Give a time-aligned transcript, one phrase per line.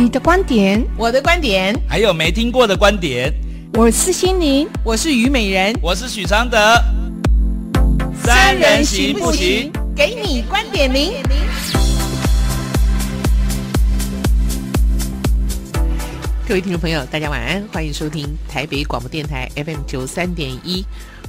[0.00, 3.34] 你的观点，我的观点，还有没听过的观点。
[3.74, 6.56] 我是心灵，我是虞美人，我是许常德。
[8.22, 9.72] 三人行不行？
[9.96, 11.14] 给你观点零。
[16.46, 20.86] 各位听众朋友，大家晚安，欢迎收听台北广播电台 FM 九三点一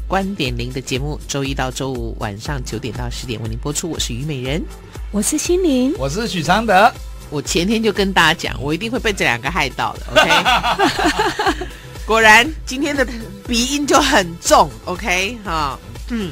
[0.07, 3.89] 观点零的节目，周一到周五晚上九点到十点为您播出。
[3.89, 4.63] 我是虞美人，
[5.09, 6.93] 我是心灵，我是许常德。
[7.29, 10.05] 我前天就跟大家讲，我一定会被这两个害到的。
[10.11, 11.65] OK，
[12.05, 13.07] 果然今天的
[13.47, 14.69] 鼻音就很重。
[14.85, 15.79] OK，哈，
[16.09, 16.31] 嗯，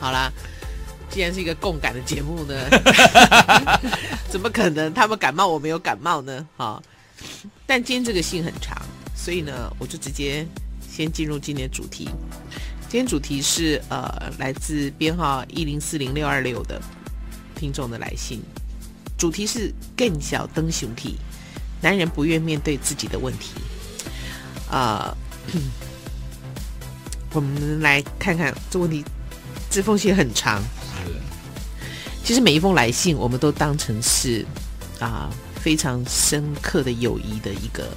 [0.00, 0.32] 好啦，
[1.08, 2.54] 既然是一个共感的节目呢，
[4.28, 6.46] 怎么可能他们感冒我没有感冒呢？
[6.56, 6.82] 哈，
[7.66, 8.76] 但今天这个信很长，
[9.14, 10.46] 所以呢，我就直接
[10.90, 12.08] 先进入今天的主题。
[12.88, 16.80] 今天主题是呃，来自编号一零四零六二六的
[17.54, 18.42] 听众的来信。
[19.18, 21.16] 主题是更小灯熊体，
[21.80, 23.52] 男人不愿面对自己的问题。
[24.70, 25.16] 啊、
[25.52, 25.60] 呃，
[27.32, 29.04] 我们来看看这问题，
[29.70, 30.60] 这封信很长。
[30.60, 31.12] 是。
[32.24, 34.44] 其实每一封来信，我们都当成是
[34.98, 37.88] 啊、呃、非常深刻的友谊的一个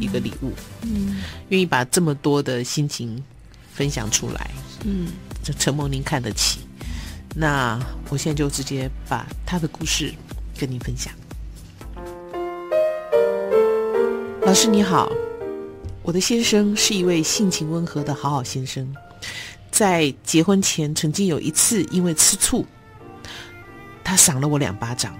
[0.00, 0.52] 一个礼物。
[0.82, 1.22] 嗯。
[1.50, 3.22] 愿意把这么多的心情
[3.72, 4.50] 分享出来。
[4.84, 5.08] 嗯。
[5.44, 6.60] 这承蒙您看得起。
[7.34, 7.78] 那
[8.10, 10.12] 我现在就直接把他的故事。
[10.62, 11.12] 跟您分享，
[14.42, 15.10] 老师你好，
[16.04, 18.94] 我的先生是一位性情温和的好好先生，
[19.72, 22.64] 在结婚前曾经有一次因为吃醋，
[24.04, 25.18] 他赏了我两巴掌，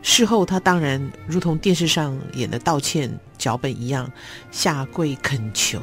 [0.00, 4.08] 事后他当然如同电视上演的道歉脚本一样
[4.52, 5.82] 下跪恳求，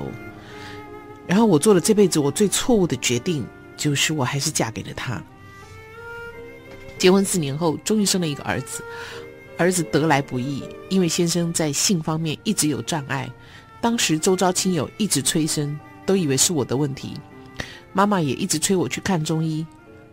[1.27, 5.21] 然后我做了这辈子我最错误的决定，就是我还是嫁给了他。
[6.99, 8.83] 结婚四年后，终于生了一个儿子。
[9.57, 13.29] 儿子得来不易，因为先生在性方面一直有障碍。
[13.81, 17.13] 当时周遭亲友一直催生，都以为是我的问题。
[17.91, 19.65] 妈妈也一直催我去看中医。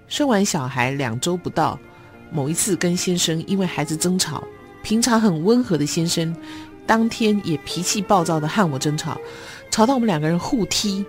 [0.08, 1.78] 生完小孩两周不到，
[2.30, 4.42] 某一次跟先生因为孩子争吵，
[4.82, 6.34] 平常很温和的先生，
[6.86, 9.20] 当天也脾气暴躁的和我争吵，
[9.70, 11.04] 吵到我们两个人互踢。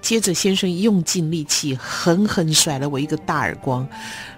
[0.00, 3.88] 接着先生用尽力气，狠狠甩了我一个大耳光。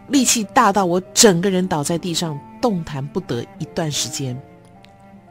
[0.09, 4.41] 力气大到我整个人倒在地上，动弹不得一段时间，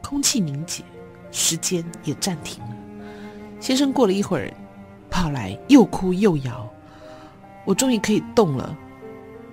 [0.02, 0.82] 空气凝结，
[1.30, 2.76] 时间也暂停了。
[3.60, 4.52] 先生过了一会儿，
[5.08, 6.68] 跑来又哭又摇，
[7.64, 8.76] 我终于可以动了。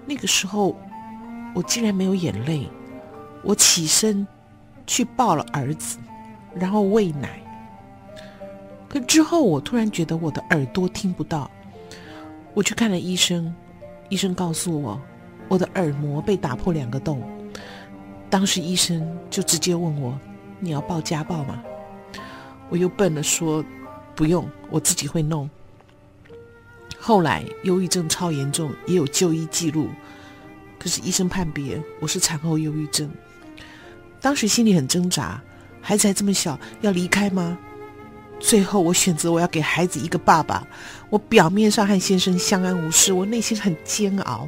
[0.06, 0.76] 那个时候，
[1.54, 2.68] 我竟然没有眼泪。
[3.44, 4.28] 我起身
[4.86, 5.98] 去抱了儿子，
[6.54, 7.40] 然后喂奶。
[8.90, 11.50] 可之后，我突然觉得我的耳朵听不到，
[12.54, 13.56] 我去看了医生，
[14.10, 15.00] 医生告诉我。
[15.52, 17.22] 我的耳膜被打破两个洞，
[18.30, 20.18] 当时医生就直接问我
[20.62, 21.62] ：“你要报家暴吗？”
[22.72, 23.62] 我又笨了说
[24.16, 25.50] ：“不用，我自己会弄。”
[26.98, 29.90] 后来忧郁症超严重，也有就医记录，
[30.80, 33.12] 可是医生判别我是产后忧郁症。
[34.22, 35.42] 当时心里很挣扎，
[35.82, 37.58] 孩子还这么小，要离开吗？
[38.40, 40.66] 最后我选择我要给孩子一个爸爸。
[41.10, 44.48] 我表面上和先生相安无事，我内心很煎熬。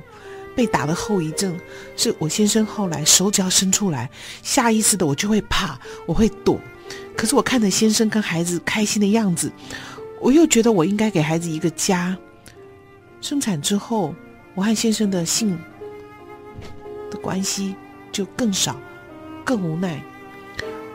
[0.56, 1.58] 被打的后遗症
[1.96, 4.10] 是我先生后来手脚伸出来，
[4.42, 6.60] 下意识的我就会怕，我会躲。
[7.16, 9.52] 可是我看着先生跟孩子开心的样子，
[10.20, 12.18] 我又觉得我应该给孩子一个家。
[13.22, 14.14] 生产之后，
[14.54, 15.58] 我和先生的性
[17.10, 17.76] 的关系
[18.12, 18.76] 就更少，
[19.44, 20.04] 更无奈。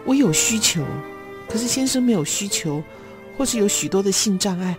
[0.04, 0.84] 我有需求，
[1.48, 2.82] 可是先生没有需求，
[3.36, 4.76] 或是有许多的性障碍，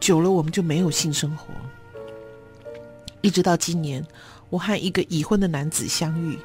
[0.00, 1.46] 久了我们就没有性生活。
[3.20, 4.06] 一直到今年，
[4.48, 6.38] 我和一个已婚的男子相遇，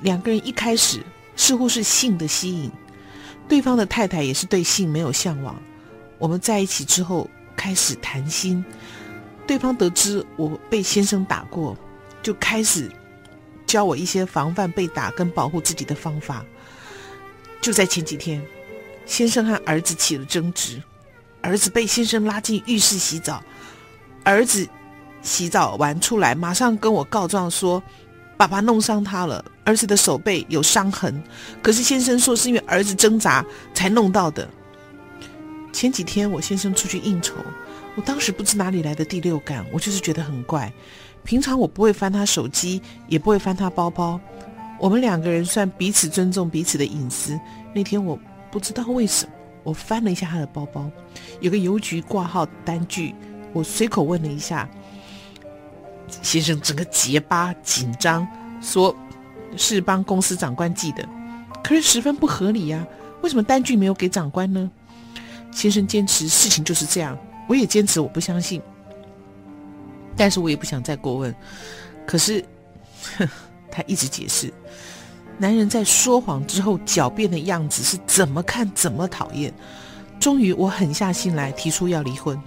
[0.00, 1.00] 两个人一开始
[1.34, 2.70] 似乎是性的吸引，
[3.48, 5.60] 对方的太太也是对性没有向往。
[6.18, 8.64] 我们在一起之后开始谈心，
[9.46, 11.76] 对方得知我被先生打过，
[12.22, 12.90] 就开始
[13.66, 16.44] 教我一些防范被打跟保护自己的方法。
[17.62, 18.44] 就在前几天，
[19.06, 20.82] 先生和儿子起了争执，
[21.40, 23.42] 儿子被先生拉进浴室洗澡，
[24.22, 24.68] 儿子。
[25.24, 27.82] 洗澡完出来，马上跟我告状说，
[28.36, 31.20] 爸爸弄伤他了，儿子的手背有伤痕。
[31.62, 34.46] 可是先生说是因为儿子挣扎才弄到的。
[35.72, 37.34] 前几天我先生出去应酬，
[37.96, 40.72] 我当时不知哪里来的第六感，我就是觉得很怪。
[41.24, 44.20] 平常我不会翻他手机，也不会翻他包包。
[44.78, 47.38] 我们两个人算彼此尊重彼此的隐私。
[47.74, 48.18] 那天我
[48.52, 49.32] 不知道为什么，
[49.62, 50.90] 我翻了一下他的包包，
[51.40, 53.14] 有个邮局挂号单据，
[53.54, 54.68] 我随口问了一下。
[56.22, 58.26] 先生整个结巴紧张，
[58.60, 58.94] 说
[59.56, 61.08] ：“是帮公司长官寄的，
[61.62, 62.86] 可是十分不合理呀、
[63.22, 64.70] 为什么单据没有给长官呢？
[65.52, 67.16] 先生坚持事情就是这样，
[67.48, 68.60] 我也坚持我不相信，
[70.16, 71.34] 但是我也不想再过问。
[72.06, 72.44] 可是，
[73.16, 73.28] 哼，
[73.70, 74.52] 他一直解释，
[75.38, 79.54] 男人在说谎之后狡辩的样子是怎么看怎么讨厌。
[80.18, 82.40] 终于，我狠下心来提出要离婚。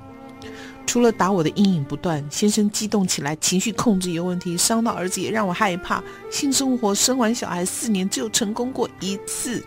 [0.88, 6.02] 除了打我的阴影不断，先生激动起来，情绪控制有问题，伤到儿子也让我害怕。
[6.32, 9.64] 性生活生完小孩四年，只有成功过一次。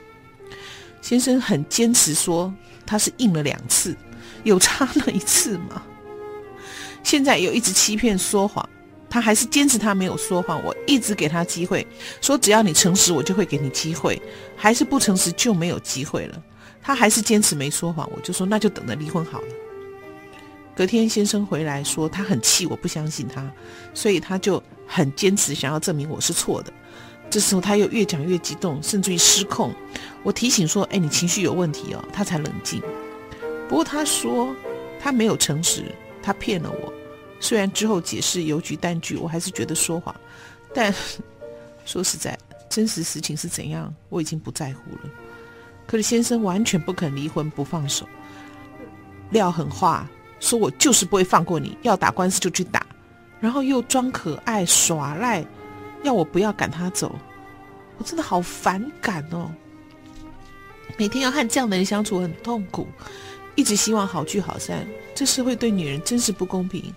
[1.03, 2.53] 先生很坚持说
[2.85, 3.95] 他是硬了两次，
[4.45, 5.83] 有差那一次吗？
[7.03, 8.67] 现在又一直欺骗说谎，
[9.09, 10.63] 他还是坚持他没有说谎。
[10.65, 11.87] 我一直给他机会，
[12.23, 14.21] 说只要你诚实，我就会给你机会。
[14.57, 16.43] 还是不诚实就没有机会了。
[16.83, 19.49] 他还是坚持没说谎，我就说那就等着离婚好了。
[20.81, 23.47] 隔天先生回来说他很气，我不相信他，
[23.93, 26.73] 所以他就很坚持想要证明我是错的。
[27.29, 29.75] 这时候他又越讲越激动，甚至于失控。
[30.23, 32.81] 我提醒说：“哎，你情绪有问题哦。”他才冷静。
[33.69, 34.56] 不过他说
[34.99, 35.85] 他没有诚实，
[36.23, 36.91] 他骗了我。
[37.41, 40.19] 虽然之后解释邮局单据，我还是觉得说谎。
[40.73, 40.91] 但
[41.85, 42.38] 说实在，
[42.71, 45.11] 真实实情是怎样，我已经不在乎了。
[45.87, 48.09] 可是先生完全不肯离婚，不放手，
[49.29, 50.09] 撂狠话。
[50.41, 52.85] 说我就是不会放过你，要打官司就去打，
[53.39, 55.45] 然后又装可爱耍赖，
[56.03, 57.15] 要我不要赶他走，
[57.99, 59.49] 我真的好反感哦。
[60.97, 62.89] 每天要和这样的人相处很痛苦，
[63.55, 66.93] 一直希望好聚好散，这社会对女人真是不公平。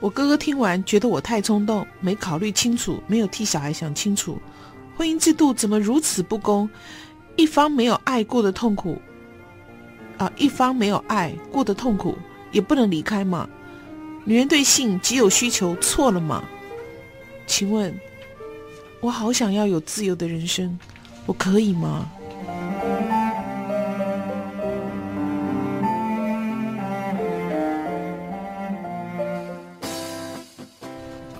[0.00, 4.38] 我哥哥听完觉得我太冲动，没考虑清楚，没有替小孩想清楚，
[4.96, 6.68] 婚姻制度怎么如此不公？
[7.36, 9.00] 一方没有爱过的痛苦，
[10.18, 12.16] 啊，一方没有爱过的痛苦。
[12.54, 13.46] 也不能离开吗？
[14.24, 16.42] 女人对性极有需求，错了吗？
[17.46, 17.92] 请问，
[19.00, 20.78] 我好想要有自由的人生，
[21.26, 22.08] 我可以吗？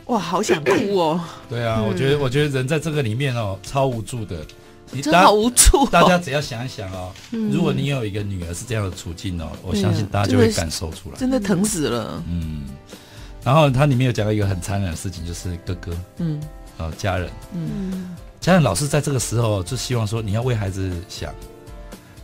[0.07, 1.21] 哇，好想哭哦！
[1.49, 4.45] 对啊，我觉得，我觉得人在这个里面哦，超无助的。
[4.95, 5.89] 你真好无助、哦。
[5.91, 11.19] 大家只要想一想哦，嗯、如果你有一个女儿是这样的处境哦，我相信大家就会感受出来。
[11.19, 12.23] 真的疼死了。
[12.29, 12.63] 嗯。
[13.43, 16.41] 然后它里面有讲到一个很残忍的事情，就是哥哥，嗯，
[16.79, 21.31] 呃，家人，嗯，家人老是在这个时候就希望说你要为孩子想，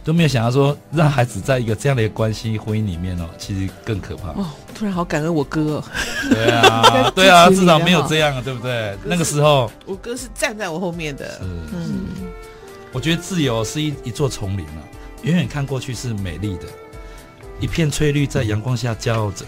[0.03, 4.31] 都没有想到说让孩子在一个这样的一个关系婚姻里面哦，其实更可怕。
[4.31, 5.85] 哦，突然好感恩我哥哦。
[6.31, 8.97] 对啊， 对啊，至少没有这样啊，对不对？
[9.05, 11.33] 那个时候，我哥是站在我后面的。
[11.33, 12.30] 是，嗯。
[12.93, 14.83] 我觉得自由是一一座丛林啊，
[15.23, 16.67] 远远看过去是美丽的，
[17.61, 19.45] 一片翠绿在阳光下骄傲着，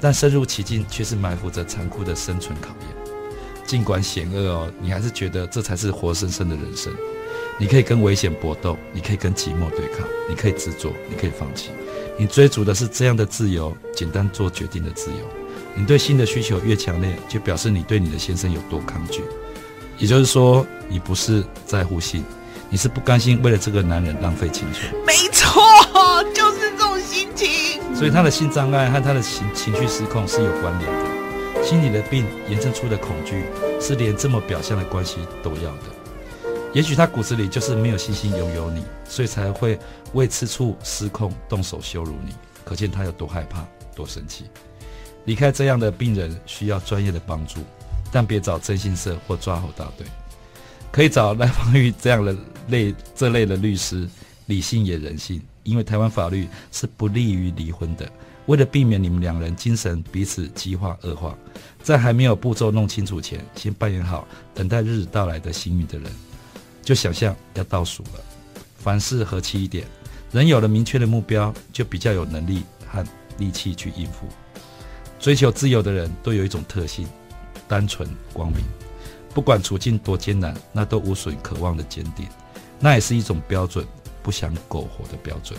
[0.00, 2.88] 但深入其境却是埋伏着残酷的生存考验。
[3.66, 6.92] 尽管险恶哦，你还是觉得这才是活生生的人生。
[7.58, 11.70] 你可以跟危险搏斗，你可以跟寂寞对抗，你可以执着，你可以放弃。
[12.16, 15.18] 你追逐的是这样的自由，简单做决定的自由。
[15.74, 19.22] 你对性的需求越强烈，就表示你对你的先生有多抗拒。
[19.98, 22.24] 也就是说，你不是在乎性。
[22.70, 24.92] 你是不甘心为了这个男人浪费青春？
[25.06, 25.62] 没错，
[26.34, 27.80] 就是这种心情。
[27.94, 31.64] 所以他的性障碍和他的情情绪失控是有关联的。
[31.64, 33.44] 心理的病延伸出的恐惧，
[33.80, 35.84] 是连这么表象的关系都要的。
[36.74, 39.78] 也许他骨子里就是没有信心拥有你，所以才会
[40.12, 42.34] 为吃醋失控动手羞辱你。
[42.64, 44.44] 可见他有多害怕，多生气。
[45.24, 47.64] 离开这样的病人需要专业的帮助，
[48.12, 50.06] 但别找征信社或抓猴大队。
[50.90, 52.34] 可以找赖芳玉这样的
[52.68, 54.08] 类这类的律师，
[54.46, 58.10] 理性也人性，因为台湾法律是不利于离婚的。
[58.46, 61.36] 为了避免你们两人精神彼此激化恶化，
[61.82, 66.10] 在还没有步骤弄清楚前，先扮演好等待日子到来的幸运的人，
[66.82, 68.20] 就想象要倒数了。
[68.78, 69.86] 凡事和气一点，
[70.32, 73.04] 人有了明确的目标，就比较有能力和
[73.36, 74.26] 力气去应付。
[75.18, 77.06] 追求自由的人都有一种特性：
[77.66, 78.60] 单纯光明。
[79.34, 82.26] 不管处境多艰难，那都无损渴望的坚定，
[82.80, 83.86] 那也是一种标准，
[84.22, 85.58] 不想苟活的标准。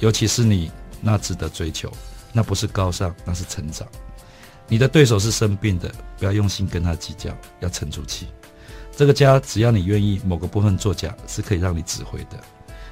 [0.00, 0.70] 尤其是你，
[1.00, 1.90] 那值得追求，
[2.32, 3.86] 那不是高尚，那是成长。
[4.68, 7.30] 你的对手是生病的，不要用心跟他计较，
[7.60, 8.26] 要沉住气。
[8.96, 12.42] 这个家，只要你愿意某个部分作假，是可以让你指挥的。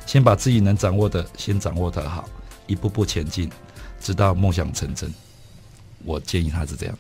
[0.07, 2.29] 先把自己能掌握的先掌握得好，
[2.67, 3.51] 一步步前进，
[4.01, 5.13] 直到梦想成真。
[6.05, 6.99] 我建议他是这样。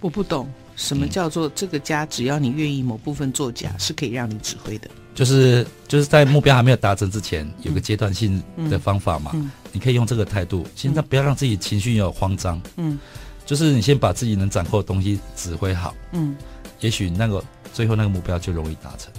[0.00, 0.48] 我不懂。
[0.76, 2.06] 什么叫做这个家？
[2.06, 4.88] 只要你愿意某部分作假，是可以让你指挥的。
[5.18, 9.32] 就是就是在目标还没有达成之前，有个阶段性的方法嘛。
[9.34, 12.62] 嗯，你可以用这个态度，现在不要让自己情绪有慌张。
[12.76, 12.96] 嗯，
[13.44, 15.92] 就是你先把自己能掌控的东西指挥好。
[16.12, 16.36] 嗯，
[16.78, 17.42] 也许那个
[17.74, 19.12] 最后那个目标就容易达成。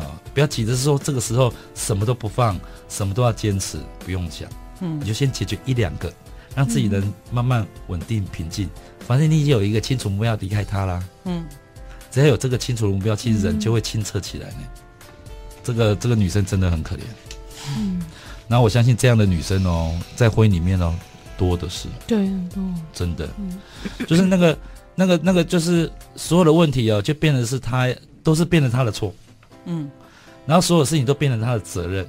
[0.00, 2.56] 啊，不要急着说这个时候什么都不放，
[2.88, 6.12] 什么都要坚持，不用想，嗯，你就先解决一两个，
[6.54, 8.70] 让自己能慢慢稳定平静。
[9.00, 11.44] 反正你已经有一个清楚目标，离开他啦，嗯，
[12.14, 14.58] 只要有这个清楚的目标，其实人就会清澈起来呢。
[15.64, 17.00] 这个这个女生真的很可怜，
[17.76, 18.00] 嗯，
[18.46, 20.94] 然后我相信这样的女生哦，在婚姻里面哦，
[21.36, 23.28] 多的是，对，很多，真的，
[24.06, 24.56] 就是那个
[24.94, 27.92] 那个那个，就是所有的问题哦，就变得是她，
[28.22, 29.12] 都是变成她的错。
[29.64, 29.90] 嗯，
[30.46, 32.06] 然后所有事情都变成她的责任，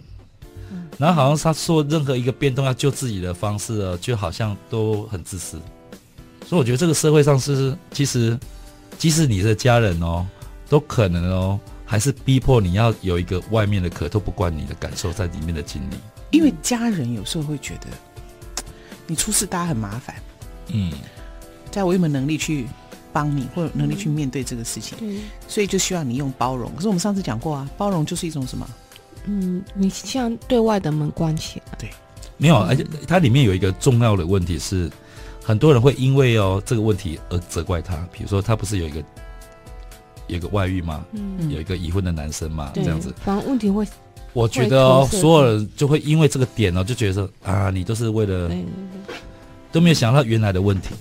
[0.69, 5.57] 嗯，然后好像她说任何一个变动要救自己的方式哦，就好像都很自私，
[6.45, 8.37] 所以我觉得这个社会上是其实，
[8.97, 10.25] 即使你的家人哦，
[10.69, 15.95] 都可能哦，还是逼迫你要有一个外面的壳，都不管你的感受在里面的经历，
[16.31, 17.87] 因为家人有时候会觉得
[19.07, 20.15] 你出事大家很麻烦，
[20.67, 20.91] 嗯，
[21.71, 22.67] 在我有没有能力去。
[23.15, 26.69] 帮你或者能力去面对这个事情，嗯、所以就需要你用包容。
[26.75, 28.69] 可是我们上次讲过啊，包容就是一种什么？
[29.23, 31.77] 嗯，你像对外的门关起来。
[31.79, 31.89] 对，
[32.35, 34.91] 没有，而且它里面有一个重要的问题是，
[35.45, 37.95] 很多人会因为哦这个问题而责怪他。
[38.11, 39.03] 比如说，他不是有一个
[40.25, 41.05] 有一个外遇吗？
[41.11, 43.13] 嗯，有一个已婚的男生嘛，这样子。
[43.23, 43.87] 反正问题会，
[44.33, 48.49] 我觉得哦，所有人就会因为这个点哦，就觉得说啊，你都是为了，
[49.71, 50.95] 都没有想到原来的问题。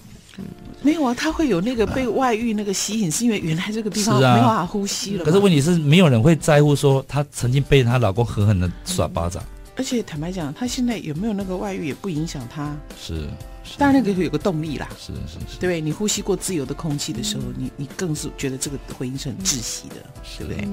[0.83, 5.25] 没有啊，他会有那个被外遇那个吸引，是因为原来这个地方没办法呼吸了。
[5.25, 9.43] 可是问题是，没有人会在乎说她曾经被她老公狠狠的耍巴掌。
[9.77, 12.77] 而且坦白讲，他现在有没有那个外遇也不影响他。
[12.99, 13.29] 是，
[13.77, 14.89] 当然那个有个动力啦。
[14.99, 19.97] 是是是，对，你呼吸过自由的空气的时候，你你更是觉得这个婚姻是很窒息的，
[20.39, 20.69] 对不对？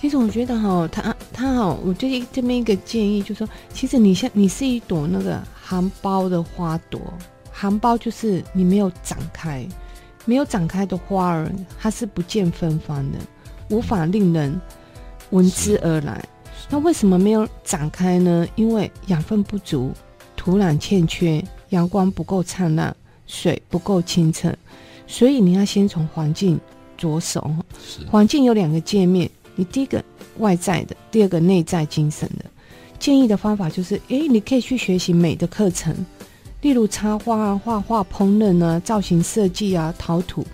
[0.00, 7.00] 其实我觉得哈，他他哈，我这这边一个建议就是说，其实你像你是一朵那个含苞的花朵。
[7.50, 9.64] 含苞就是你没有展开，
[10.26, 13.18] 没有展开的花儿，它是不见芬芳的，
[13.70, 14.60] 无法令人
[15.30, 16.22] 闻之而来。
[16.74, 18.44] 那为什么没有展开呢？
[18.56, 19.92] 因为养分不足，
[20.34, 22.92] 土壤欠缺，阳光不够灿烂，
[23.28, 24.52] 水不够清澈。
[25.06, 26.58] 所以你要先从环境
[26.96, 27.48] 着手。
[28.10, 30.02] 环境有两个界面，你第一个
[30.38, 32.44] 外在的，第二个内在精神的。
[32.98, 35.94] 建议的方法就是，诶，你可以去学习美的课程。
[36.60, 40.44] 例如插花啊、画画、烹饪啊、造型设计啊、陶土，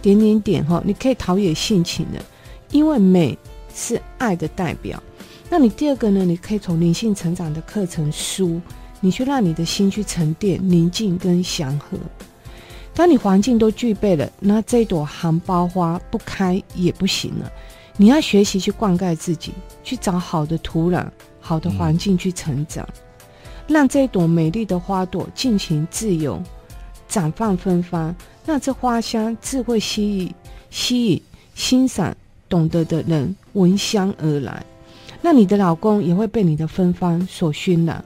[0.00, 2.24] 点点点哈，你可以陶冶性情的，
[2.70, 3.36] 因为美
[3.74, 5.02] 是爱的代表。
[5.50, 6.24] 那你第二个呢？
[6.24, 8.60] 你可以从灵性成长的课程书，
[9.00, 11.98] 你去让你的心去沉淀、宁静跟祥和。
[12.94, 17.50] 当你环境都具备了，那这朵含苞花不开也不行了。
[17.96, 19.52] 你要学习去灌溉自己，
[19.84, 21.06] 去找好的土壤、
[21.40, 22.88] 好的环境去成长。
[23.66, 26.42] 让这朵美丽的花朵尽情自由，
[27.08, 30.34] 绽放芬芳，让这花香自会吸引、
[30.70, 31.22] 吸引、
[31.54, 32.16] 欣赏、
[32.48, 34.64] 懂得的人闻香而来。
[35.24, 38.04] 那你的老公也会被你的芬芳所熏染，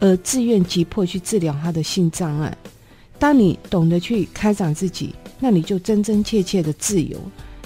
[0.00, 2.54] 而自愿急迫去治疗他的性障碍。
[3.18, 7.18] 当你懂得去开展自己，那你就真真切切的自由，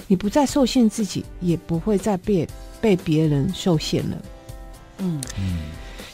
[0.07, 2.47] 你不再受限自己，也不会再被
[2.79, 4.17] 被别人受限了。
[4.99, 5.57] 嗯嗯。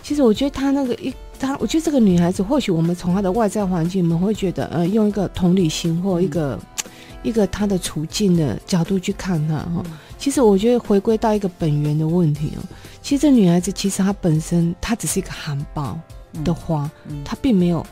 [0.01, 6.91] 其实我觉得她那个一，她我觉得这个女孩子，或许我们从她的外在环境，我们会觉得，呃，用一个同理心或一个、嗯、
[7.21, 9.83] 一个她的处境的角度去看她哈。
[10.19, 12.61] 其实我觉得回归到一个本源的问题哦，
[13.01, 15.95] 其实这女孩子其实她本身她只是一个含苞
[16.43, 17.83] 的花，嗯嗯、她并没有。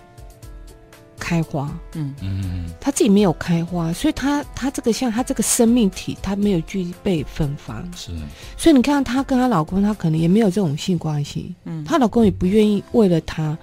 [1.19, 2.13] 开花，嗯。
[2.21, 8.11] 嗯，她自己没有开花，所以她她这个像她这个生命体，她没有具备芬芳，是，
[8.55, 13.57] 所以你看她跟她老公，她可能也没有这种性关系，嗯，她老公也不愿意为了她，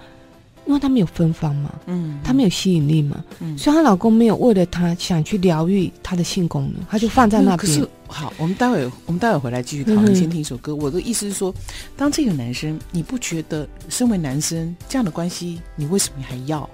[0.65, 7.57] 因为她没有芬芳嘛，嗯，她没有吸引力嘛，嗯，所以她老公没有为了她想去疗愈她的性功能，他就放在那边。
[7.57, 10.71] 可是好，我们待会我们待会回来继续讨论，先听一首歌。
[10.73, 11.53] 嗯、我的意思是说，
[11.95, 16.67] 当这个男生，你不觉得身为男生这样的关系，你为什么还要？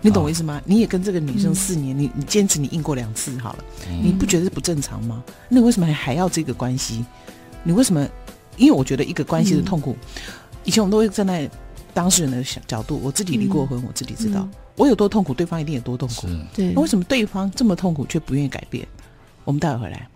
[0.00, 0.60] 你懂我意思吗？
[0.64, 3.64] 你也跟这个女生四年，你你坚持你硬过两次好了，
[4.02, 5.22] 你不觉得是不正常吗？
[5.48, 7.04] 那你为什么还还要这个关系？
[7.62, 8.06] 你为什么？
[8.56, 9.96] 因为我觉得一个关系的痛苦，
[10.64, 11.48] 以前我们都会站在
[11.94, 16.26] 当事人的角度，我自己离过婚，我自己知道我有多痛苦，对方一定有多痛苦。
[16.54, 18.86] 对，那为什么对方这么痛苦却不愿意改变？
[19.44, 20.08] 我们待会回来。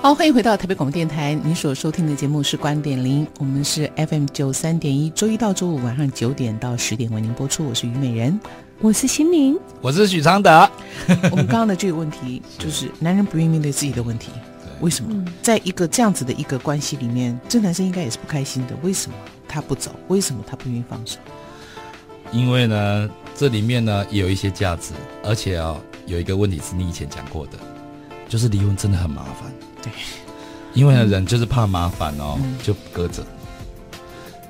[0.00, 1.34] 好，欢迎回到台北广播电台。
[1.42, 7.66] 您所收听的节目是《观点零》，我们是 FM 九三点一，周一到周五晚上九点到十点为您播出。
[7.66, 8.38] 我是虞美人，
[8.80, 10.70] 我是心灵，我是许常德。
[11.32, 14.30] 我们刚刚的这个问题 就是，男人不愿意面对自己的问题，
[14.80, 15.24] 为什么？
[15.42, 18.74] 在一个这样子的一个关系里面，这男生应该也是不开心的。
[18.82, 19.16] 为什么
[19.48, 19.92] 他不走？
[20.08, 21.18] 为什么他不愿意放手？
[22.30, 24.92] 因为呢，这里面呢也有一些价值，
[25.24, 27.52] 而且啊、哦，有一个问题是你以前讲过的，
[28.28, 29.50] 就是离婚真的很麻烦。
[29.82, 29.90] 对，
[30.74, 33.24] 因为呢，人就是怕麻烦哦，嗯、就搁着。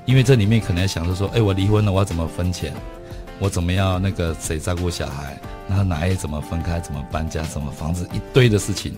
[0.05, 2.73] 因为这里面可能要想着说，哎，我离婚了，我要怎么分钱？
[3.39, 5.39] 我怎么样那个谁照顾小孩？
[5.69, 6.79] 然后哪里怎么分开？
[6.79, 7.41] 怎么搬家？
[7.43, 8.05] 怎么房子？
[8.11, 8.97] 一堆的事情。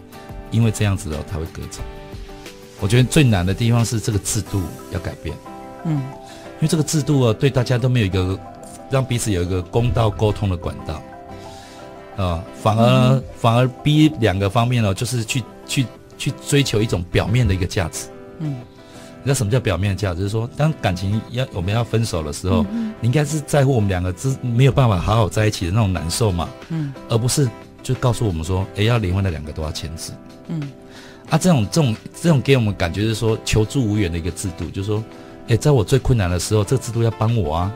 [0.52, 1.80] 因为这样子哦，他会隔着。
[2.80, 5.36] 我觉得最难的地方是这个制度要改变。
[5.86, 8.38] 嗯，因为这个制度啊，对大家都没有一个
[8.90, 11.02] 让彼此有一个公道沟通的管道
[12.24, 15.86] 啊，反而、嗯、反而逼两个方面呢，就是去去
[16.18, 18.08] 去追求一种表面的一个价值。
[18.40, 18.56] 嗯。
[19.24, 20.22] 你知道什么叫表面的价值？
[20.22, 27.48] 就是说，当感情要我们要分手的时候，嗯、你应该是在乎我们两个之没有办法好好在一起的那种难受嘛，嗯，而不是
[27.84, 30.14] 就告诉我们说，哎，要离婚的两个都要签字，
[30.48, 30.62] 嗯，
[31.30, 35.04] 啊，这种这种这种给我们感觉是说求助无援的一个制度，就是说，
[35.48, 37.72] 哎，在我最困难的时候，这个制度要帮我啊。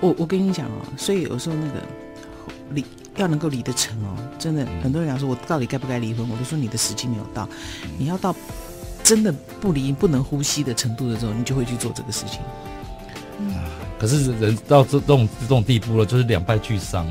[0.00, 1.80] 我我跟你讲哦，所以有时候那个
[2.70, 2.84] 离
[3.16, 6.28] 要能够离得成哦，真的、嗯、很多人讲说，我到底该不该离婚？
[6.28, 7.48] 我都说你的时机没有到，
[7.84, 8.34] 嗯、你要到。
[9.04, 12.38] 真的不离不能呼吸的程度的时候，你就会去做这个事情。
[13.40, 13.52] 嗯，
[13.98, 17.04] 可是人到这这种这种地步了，就是两败俱伤，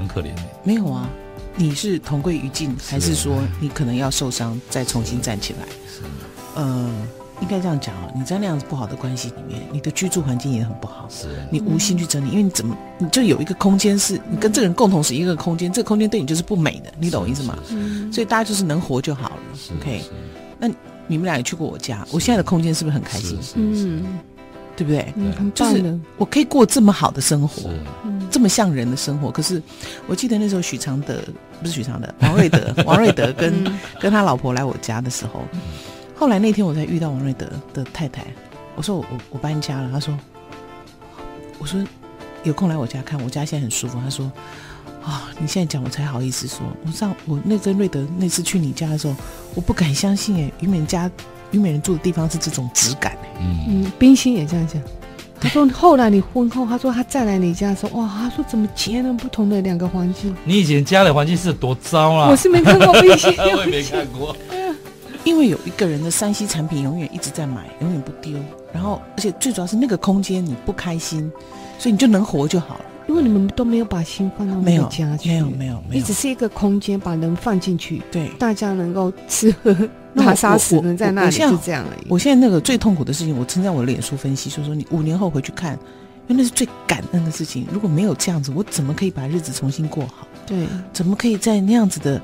[0.00, 0.30] 很可怜。
[0.64, 1.08] 没有啊，
[1.56, 5.66] 你是同归于尽，还是说你可能要受伤再重新站起来？
[5.86, 6.00] 是，
[6.54, 6.90] 呃，
[7.40, 8.08] 应该这样讲啊。
[8.14, 11.06] 你在那样子不好的关系里面，你的居住环境也很不好。
[11.08, 17.58] 是，你无心去整理，因为你怎么你就有一个空间是你跟这个人共同是一个空间，这个空间对你就是不美的，你懂我意思吗？
[18.12, 19.36] 所以大家就是能活就好了。
[19.78, 20.02] OK。
[20.58, 20.68] 那
[21.06, 23.38] 你们俩也去过我家，我现在的空间是不是很开心？
[23.56, 24.04] 嗯，
[24.82, 25.12] 对不对？
[25.16, 27.68] 嗯，就是我可以过这么好的生活，
[28.30, 29.30] 这么像人的生活。
[29.30, 29.62] 可是
[30.06, 31.22] 我记得那时候许常德
[31.60, 33.62] 不是许常德， 王瑞德，王瑞德跟
[34.00, 35.42] 跟他老婆来我家的时候，
[36.16, 38.24] 后来那天我才遇到王瑞德的太太，
[38.74, 40.18] 我说我我我搬家了，他说，
[41.58, 41.78] 我说
[42.42, 44.00] 有空来我家看，我家现在很舒服。
[44.00, 44.32] 他说。
[45.02, 45.34] 啊、哦！
[45.40, 46.58] 你现在讲我才好意思说。
[46.84, 49.16] 我上我那跟瑞德那次去你家的时候，
[49.54, 51.10] 我不敢相信哎，于美人家
[51.50, 53.28] 于美人住的地方是这种质感哎。
[53.40, 54.80] 嗯嗯，冰心也这样讲。
[55.40, 60.36] 他说后来你婚后，他说他再来你家的时候，哇，他说怎么截然不同的两个环境？
[60.44, 62.28] 你以前家的环境是多糟啊！
[62.30, 64.36] 我是没看过冰心， 我也没看过。
[65.24, 68.38] 因为有一个人的山西产品永远一直在买，永远不丢。
[68.72, 71.30] 然后，而且最主要是那个空间你不开心，
[71.78, 72.84] 所以你就能活就好了。
[73.08, 79.74] 因为你们都没有把心放到没有家去，没有没有没有，没有你只是一个空间，把人放进去，对，大家能够吃喝
[80.14, 82.06] 拉撒死能在那里，就这样而已。
[82.08, 85.74] 我现在那个最痛苦的事情，我曾在我的脸书分析，说说你五年后回去看，
[86.28, 87.66] 因为那是最感恩的事情。
[87.72, 90.26] 如果没有这样子，我怎么可以把日子重新过好？
[90.46, 92.20] 对，怎么可以在那样子的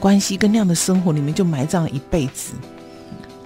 [0.00, 2.52] 关系跟那样的生活里面就埋葬了一辈子？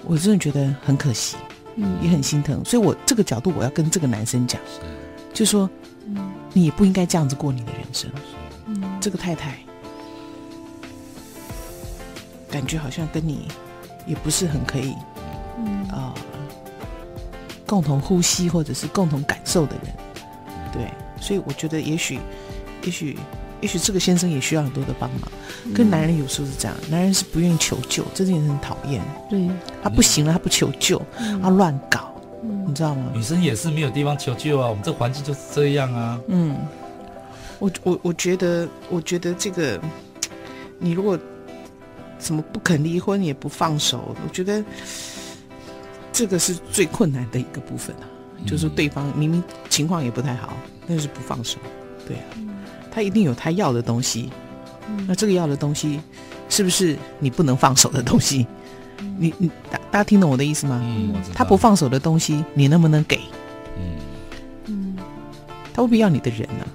[0.05, 1.35] 我真的觉得很可惜，
[1.75, 2.63] 嗯，也很心疼。
[2.63, 4.59] 所以我这个角度，我要跟这个男生讲，
[5.33, 5.69] 就说。
[6.07, 8.09] 嗯你也不应该这样子过你的人生。
[8.65, 9.59] 嗯，这个太太
[12.49, 13.47] 感觉好像跟你
[14.05, 14.95] 也不是很可以，
[15.57, 16.21] 嗯啊、呃，
[17.65, 19.93] 共同呼吸或者是共同感受的人。
[20.71, 20.87] 对，
[21.19, 22.19] 所以我觉得也许，
[22.83, 23.17] 也许，
[23.61, 25.31] 也许这个先生也需要很多的帮忙。
[25.73, 29.01] 跟男人有时候是这样，男人是不愿意求救，这件事很讨厌。
[29.29, 29.49] 对，
[29.83, 31.01] 他不行了，他不求救，
[31.41, 32.13] 他乱搞。
[32.41, 33.11] 你知道吗？
[33.13, 36.19] 女生也是没有地方求救啊，我们这环境就是这样啊。
[36.27, 36.55] 嗯，
[37.57, 39.79] 我我我觉得，我觉得这个，
[40.77, 41.17] 你如果
[42.19, 44.63] 怎么不肯离婚也不放手，我觉得
[46.11, 48.03] 这个是最困难的一个部分啊。
[48.37, 50.53] 嗯、就是对方明明情况也不太好，
[50.87, 51.57] 但是不放手，
[52.07, 52.49] 对啊，嗯、
[52.91, 54.29] 他一定有他要的东西。
[54.87, 55.99] 嗯、那这个要的东西，
[56.49, 58.45] 是不是你不能放手的东西？
[59.17, 60.79] 你你大大家听懂我的意思吗？
[60.83, 63.19] 嗯，他不放手的东西，你能不能给？
[63.77, 63.83] 嗯
[64.65, 64.97] 嗯，
[65.73, 66.67] 他未必要你的人呢、啊，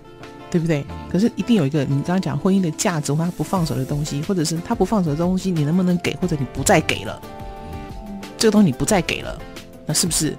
[0.54, 0.86] 对不对？
[1.10, 6.14] 可是一定有一个，你刚刚讲婚姻的价值，或他不放手的东西，或者是他不放手的东西，你能不能给？
[6.22, 7.20] 或者你不再给了，
[8.38, 9.36] 这个东西你不再给了，
[9.84, 10.36] 那是不是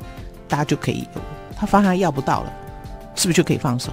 [0.48, 1.22] 大家就可以有？
[1.54, 2.54] 他发现他要不到了，
[3.14, 3.92] 是不是就可以放手？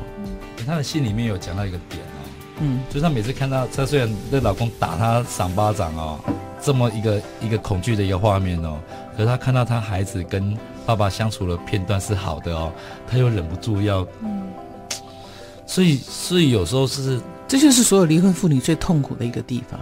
[0.64, 2.22] 他的信里面有讲到一个点哦，
[2.60, 6.20] 嗯，就是他每次看到他虽然那老公打他赏巴掌哦。
[6.64, 8.78] 这么一个一个恐惧的一个画面哦，
[9.16, 10.56] 可是他看到他孩子跟
[10.86, 12.72] 爸爸相处的片段是好的哦，
[13.04, 14.44] 他又忍不住要，嗯，
[15.66, 19.80] 所以所以有时候是，这就是所有离婚妇女最痛苦的一个地方，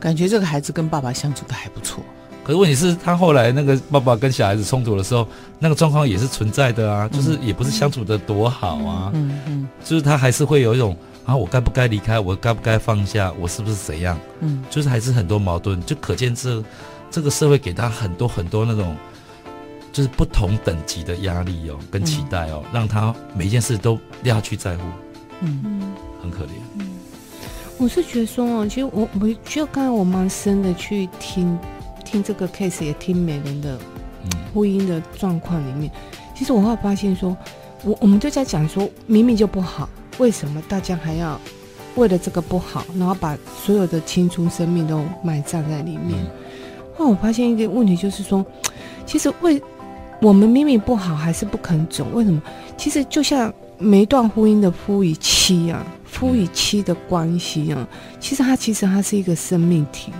[0.00, 2.02] 感觉这个孩子跟爸爸相处的还不错，
[2.44, 5.26] 可是问题是，他后来那个爸爸跟小孩子冲突的时候，
[5.58, 10.96] 那个状况也是存在的啊，就是也不是相处的多好啊，嗯嗯，嗯，就是他还是会有一种。
[11.24, 12.18] 啊，我该不该离开？
[12.18, 13.32] 我该不该放下？
[13.38, 14.18] 我是不是怎样？
[14.40, 16.60] 嗯，就是还是很多矛盾，就可见这
[17.12, 18.96] 这个社会给他很多很多那种
[19.92, 24.82] 就是不同等级的压力哦，跟期待哦，让他每一件事都要去在乎，
[25.42, 25.80] 嗯。
[26.22, 26.50] 很可怜。
[27.78, 31.58] 我是觉得说哦，其实我我就刚才我蛮深的去听
[32.04, 33.76] 听这个 case，也听每人的
[34.54, 35.90] 婚姻的状况里面，
[36.32, 37.36] 其实我会发现说，
[37.82, 41.40] 我我们就在讲说，明明就不好，为什么大家还要
[41.96, 46.24] 为了这个不好，然后把所有的青春生命都埋葬在里面？
[46.96, 48.46] 那我发现一个问题就是说，
[49.04, 49.60] 其实为
[50.22, 52.40] 我们明明不好，还是不肯走，为什么？
[52.78, 55.84] 其实就像每一段婚姻的夫与妻啊。
[56.06, 57.88] 夫与妻的关系啊，
[58.20, 60.12] 其实它其实它是一个生命体。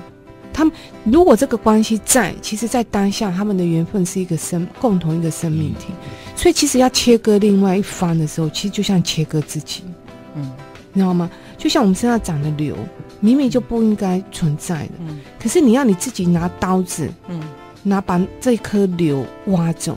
[0.50, 5.88] 他们如果这个关系在，其实，在当下他们的缘分是一个生共同一个生命体。
[6.34, 9.82] 所以，其实要切割另外一方的时候，其实就像切割自己。
[10.34, 10.50] 嗯，
[10.94, 11.30] 你知道吗？
[11.58, 12.74] 就像我们身上长的瘤，
[13.20, 14.92] 明明就不应该存在的。
[15.00, 15.20] 嗯。
[15.38, 17.38] 可是你要你自己拿刀子，嗯，
[17.82, 19.96] 拿把这颗瘤挖走，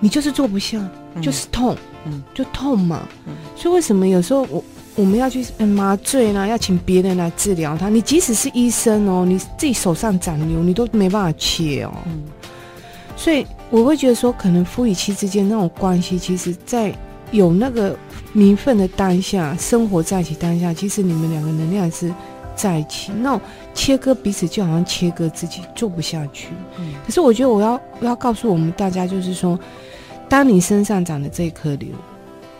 [0.00, 0.80] 你就是做不下，
[1.20, 3.02] 就是痛，嗯，就痛嘛。
[3.26, 3.34] 嗯。
[3.56, 4.64] 所以为什么有时候我？
[4.96, 7.88] 我们要去麻醉呢，要请别人来治疗他。
[7.88, 11.92] 你即使是医生哦，你自己手上长瘤，你都没办法切哦。
[12.06, 12.22] 嗯，
[13.16, 16.96] 所以我会觉得说，可能夫与妻之间那种关系，其实，在
[17.32, 17.98] 有那个
[18.32, 22.14] 名分的当下，生活在一起当下，其实你们两个能量是
[22.54, 23.10] 在一起。
[23.20, 23.40] 那种
[23.74, 26.48] 切割彼此，就好像切割自己，做不下去。
[26.78, 29.58] 嗯，可是我觉得我要我要告诉我们大家，就是说，
[30.28, 31.88] 当你身上长的这一颗瘤，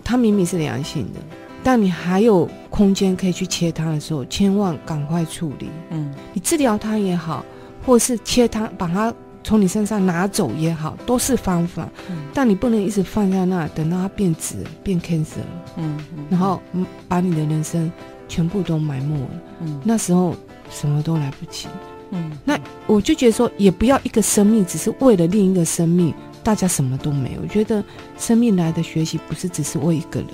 [0.02, 1.20] 它明明是良性的。
[1.62, 5.70] 但你还有空间可以去切它的时候，千万赶快处理。
[5.88, 7.42] 嗯，你治疗它也好，
[7.86, 11.88] 或是切它，把它从你身上拿走也好，都是方法。
[12.10, 15.46] 嗯，但你不能一直放在那，等到它变质、变 cancer 了。
[15.76, 16.60] 嗯，嗯，然后
[17.08, 17.90] 把你的人生
[18.28, 19.30] 全部都埋没了。
[19.60, 20.36] 嗯，那时候
[20.70, 21.68] 什么都来不及。
[22.10, 27.40] 嗯，那我就觉得说，也不要一个生命只是为了另一个生命，大家什么都没有。
[27.42, 27.82] 我觉得
[28.18, 30.28] 生命来的学习不是只是为一个人。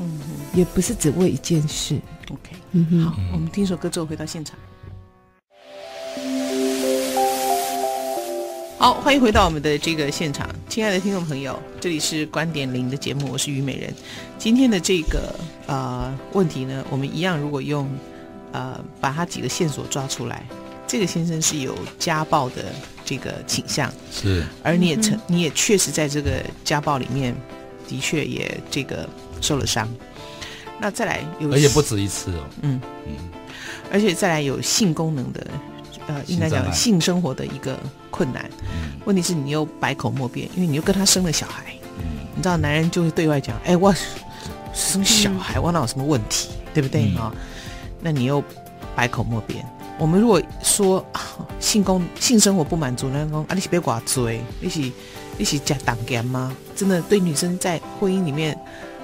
[0.00, 0.18] 嗯。
[0.54, 1.96] 也不是只为一件事。
[2.30, 4.56] OK，嗯哼，好，我们听首歌之后回到现场。
[8.78, 13.92] 好，欢迎回到我们的这个现场，亲爱的听众朋友，这里是观点零的节目，我是虞美人。
[14.38, 15.34] 今天的这个
[15.66, 17.86] 呃问题呢，我们一样，如果用
[18.52, 20.44] 呃把他几个线索抓出来，
[20.86, 22.64] 这个先生是有家暴的
[23.04, 27.34] 这个倾向，是，而你也曾，你也确实在这个家暴里面
[27.88, 29.08] 的确也这个
[29.40, 29.88] 受了伤。
[30.78, 32.44] 那再来有，而且不止一次哦。
[32.62, 33.16] 嗯嗯，
[33.90, 35.46] 而且再来有性功能的，
[36.06, 37.78] 呃，应该讲性生活的一个
[38.10, 38.44] 困难。
[38.60, 41.74] 嗯，问题是你又百口莫辩，因为你又跟他生了小孩。
[41.98, 43.94] 嗯，你知道男人就会对外讲：“哎，我
[44.74, 46.50] 生小孩，我哪有什么问题？
[46.74, 47.32] 对不对啊？”
[48.06, 48.40] 那你又
[48.94, 49.66] 百口莫辩。
[49.98, 51.04] 我们如果说
[51.58, 54.92] 性功性生活不满足，那公啊，你是别挂嘴，你是
[55.36, 56.56] 你是假挡干吗？
[56.76, 58.56] 真的对女生在婚姻里面。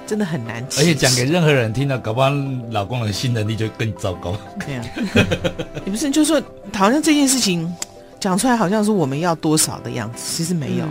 [0.05, 2.29] 真的很难，而且讲给任何人听到，搞不好
[2.71, 4.37] 老公的性能力就更糟糕。
[4.59, 4.85] 对啊，
[5.85, 7.73] 也不是，就是说，好像这件事情
[8.19, 10.85] 讲出来，好像是我们要多少的样子，其实没有。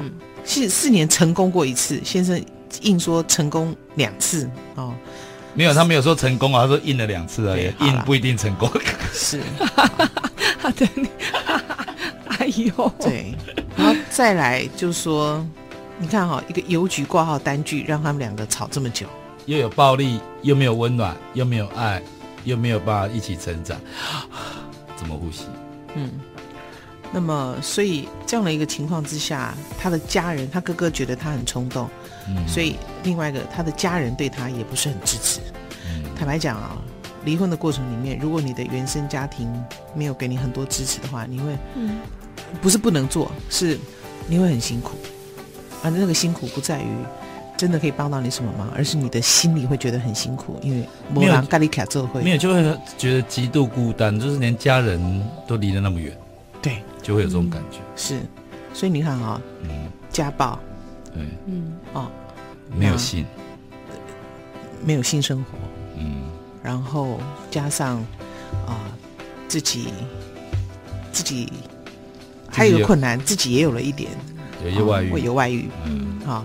[0.45, 2.43] 四、嗯、四年成功过一次，先生
[2.81, 4.95] 硬说成功两次哦，
[5.55, 8.71] 没有，他没有说成功啊，他说印了两次而已，印不一定成功。
[9.13, 9.41] 是，
[10.77, 10.89] 对，
[12.39, 13.35] 哎呦，对，
[13.77, 15.45] 然后再来就是说。
[15.99, 19.07] 你看哈，一个邮局挂号单据，让他们两个吵这么久，
[19.47, 22.03] 又有暴力，又没有温暖，又没有爱，
[22.43, 23.79] 又没有办法一起成长，
[24.97, 25.45] 怎么呼吸？
[25.95, 26.11] 嗯，
[27.13, 31.89] 那么所以这样的一个情况之下，他的家人，他哥哥觉得他很冲动，
[32.29, 35.41] 嗯，所以另外一个他的家人对他也不是很支持。
[35.87, 36.77] 嗯，坦白讲啊，
[37.25, 39.49] 离婚的过程里面，如果你的原生家庭
[39.95, 41.99] 没有给你很多支持的话，你会，嗯，
[42.61, 43.79] 不是不能做，是
[44.27, 44.93] 你会很辛苦。
[45.83, 46.87] 反正，那个辛苦不在于
[47.57, 55.01] 真的可以帮到你什么忙，而是你的心里会觉得很辛苦，因为没有咖喱卡做会，没有就会觉得极度孤单，就是连家人
[55.47, 56.17] 都离得那么远，
[56.61, 57.79] 对，就会有这种感觉。
[57.79, 58.21] 嗯、是，
[58.73, 60.59] 所以你看啊、哦，嗯，家暴，
[61.13, 62.11] 对，嗯，哦，
[62.77, 63.27] 没有性，
[64.85, 65.59] 没有性生活，
[65.99, 66.23] 嗯，
[66.63, 67.19] 然后
[67.51, 67.97] 加上
[68.67, 68.77] 啊、呃，
[69.49, 69.89] 自己
[71.13, 71.53] 自己
[72.51, 74.11] 还有一个困难，自己也有了一点。
[74.65, 76.45] 有一外遇，会有外遇，嗯，好，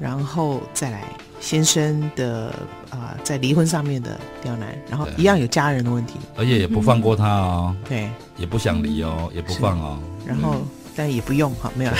[0.00, 1.04] 然后再来
[1.40, 2.54] 先生的
[2.88, 10.62] 啊，在离婚上面的刁难，然后一样有家人的问题，而且也不放过他哦，对，也不想离哦，也不放哦，然后
[10.98, 11.92] 但也不用哈，没有，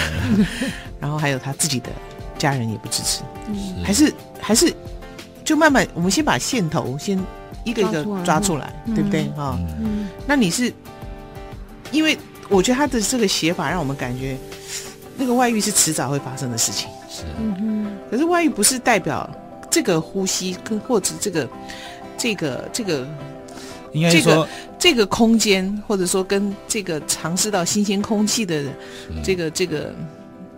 [0.99, 1.89] 然后还有他自己的
[2.37, 3.23] 家人也不支持，
[3.85, 4.75] 还是还是
[5.45, 7.17] 就慢慢，我们先把线头先
[7.63, 9.29] 一个一个抓出来，对不对？
[9.37, 9.57] 哈？
[9.81, 10.75] 嗯，那你是
[11.93, 14.37] 因为我觉得他的这个写法让我们感觉。
[15.21, 16.89] 那个外遇是迟早会发生的事情。
[17.11, 19.29] 是，嗯哼，可是外遇不是代表
[19.69, 21.49] 这个呼吸跟或者这个
[22.17, 23.05] 这个这个
[23.99, 24.47] 应该说
[24.79, 28.65] 这个空间，或者说跟这个尝试到新鲜空气的
[29.23, 29.95] 这个这个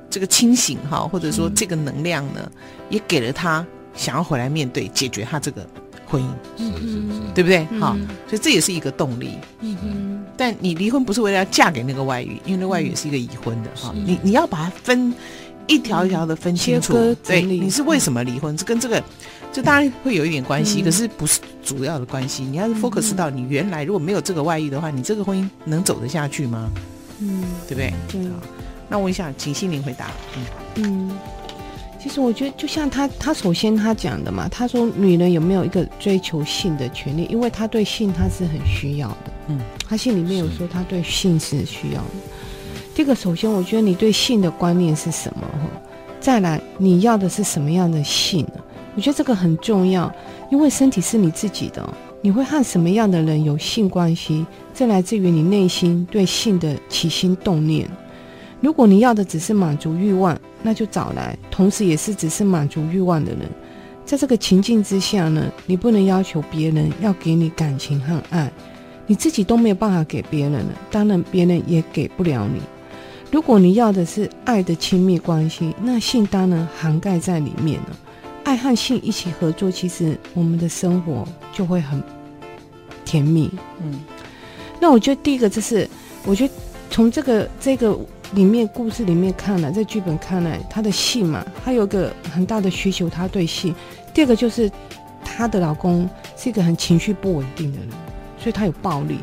[0.08, 2.50] 这个清醒哈，或者说这个能量呢，
[2.88, 5.66] 也给了他想要回来面对解决他这个
[6.06, 6.26] 婚姻，
[6.58, 7.64] 是是是，对不对？
[7.78, 8.06] 好，嗯。
[8.28, 9.38] 所以这也是一个动力。
[9.60, 9.76] 嗯。
[9.76, 13.92] 哼，但你离婚不是为了要嫁给那个外遇，因为那外遇也是一个已婚的哈。
[13.94, 14.00] 是。
[14.00, 15.14] 你你要把它分
[15.66, 18.56] 一条一条的分清楚，对，你是为什么离婚？
[18.56, 19.00] 这跟这个
[19.52, 22.44] 这当然会有一点关系，嗯可是不是主要的关系。
[22.44, 26.70] 你要是 focus 到你原来如果没有这个外遇的话，你这个婚姻能走得下去吗？
[27.20, 27.92] 嗯，对不对？
[28.08, 28.34] 对，啊
[28.88, 30.10] 那我问一下，请心灵回答。
[30.36, 30.44] 嗯
[30.76, 31.18] 嗯，
[32.00, 37.26] 其实我觉得就像他，他首先他讲的嘛，他说女人有没有一个追求性的权利？
[37.30, 42.08] 因为他对性他是很需要的，嗯，他信里面有说他对性是需要的。
[42.94, 45.42] 这个首先，我觉得你对性的观念是什么？
[45.42, 45.82] 哈，
[46.20, 48.54] 再来你要的是什么样的性呢？
[48.96, 50.12] 我觉得这个很重要，
[50.50, 51.88] 因为身体是你自己的，
[52.20, 57.88] 你会和什么样的人有性关系，这来自于你内心对性的起心动念。
[58.60, 63.48] 如果你要的只是满足欲望，那就找来同时也是只是满足欲望的人。
[64.04, 68.52] 在这个情境之下呢，你不能要求别人要给你感情和爱，
[69.06, 72.60] 你自己都没有办法给别人了，当然别人也给不了你。
[73.30, 77.96] 如果你要的是爱的亲密关系，那性当然涵盖在里面了。
[78.50, 82.02] 爱和性一起合作，其实我们的生活就会很
[83.04, 83.48] 甜蜜。
[83.80, 84.00] 嗯，
[84.80, 85.88] 那我觉得第一个就是，
[86.24, 86.52] 我觉得
[86.90, 87.96] 从这个这个
[88.34, 93.72] 里面故事里面看来，在剧本看来，她的性嘛，她有个很大的需求，她对性。
[94.12, 94.68] 第二个就是
[95.24, 97.88] 她的老公是一个很情绪不稳定的人，
[98.36, 99.20] 所以他有暴力。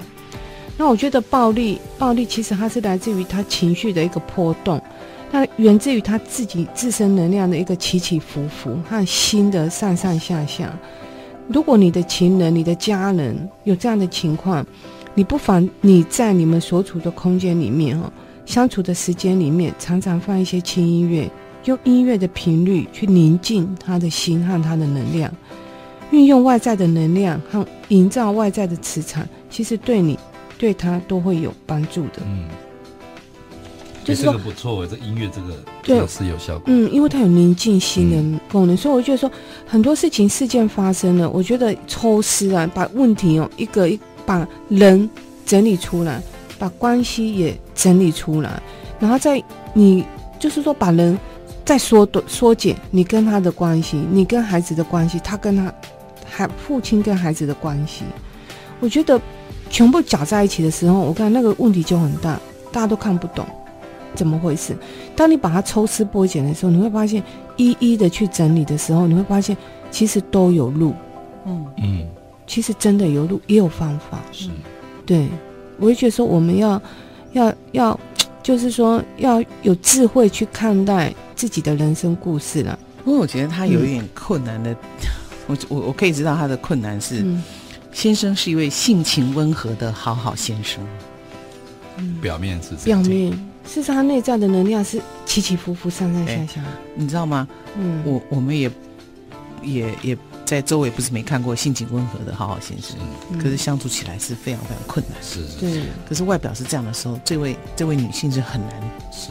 [0.78, 4.82] 那我觉得暴力，暴力其实它是来自于她情绪的一个波动，
[5.32, 10.74] 那源自于他自己自身能量的一个起起伏伏和心的上上下下。
[11.50, 14.66] 如果你的情人、你的家人有这样的情况，
[15.14, 18.12] 你不妨你在你们所处的空间里面哦，
[18.46, 21.30] 相处的时间里面，常常放一些轻音乐，
[21.66, 25.34] 用音乐的频率去宁静他的心和他的能量，
[26.12, 30.20] 运用外在的能量和营造外在的磁场，其实对你
[30.58, 32.22] 对他都会有帮助的。
[32.26, 32.46] 嗯，
[34.08, 36.64] 就是说欸这个不错哎，这音乐这个对这个是有效果。
[36.68, 39.30] 嗯，因为它有宁静心的功能，所以我觉得说
[39.66, 45.10] 很多事情事件发生了，我觉得抽丝啊，把问题哦一个一把人
[45.46, 46.22] 整理出来，
[46.58, 48.62] 把关系也整理出来，
[49.00, 49.44] 然后再
[49.74, 50.06] 你
[50.40, 51.18] 就是说把人
[51.66, 55.74] 再缩短缩减你跟他的关系，你跟孩子的关系，他跟他
[56.26, 58.04] 还父亲跟孩子的关系，
[58.80, 59.20] 我觉得
[59.70, 62.40] 全部搅在一起的时候，我看那个问题就很大，
[62.72, 63.46] 大家都看不懂。
[64.18, 64.76] 怎么回事？
[65.16, 67.24] 当你把它抽丝剥茧的时候，你会发现
[67.56, 69.56] 一一的去整理的时候，你会发现
[69.92, 70.94] 其实都有路，
[71.46, 71.66] 嗯。
[71.78, 72.08] 嗯，
[72.48, 74.20] 其实真的有路，也有方法。
[74.32, 74.50] 是，
[75.06, 75.28] 对，
[75.80, 76.82] 我会觉得说我们要
[77.34, 78.00] 要要，
[78.42, 82.78] 就是说要有智慧去看待自己的人生故事了。
[83.06, 84.76] 不过我觉得他有一点困难的，
[85.46, 87.44] 我我我可以知道他的困难是，嗯。
[87.94, 90.86] 先生是一位性情温和的好好先生。
[91.98, 96.64] 嗯，表面是这样表面，事实上他内在的能量是起起伏伏、上上下下。
[96.96, 97.48] 你知道吗？
[97.78, 98.72] 嗯，我我们也
[99.62, 102.98] 也也在周围不是没看过性情温和的好好先生，
[103.32, 105.22] 嗯可是相处起来是非常非常困难。
[105.22, 108.72] 是是对，可是外表是这样的时候，这位这位女性是很难，
[109.12, 109.30] 是，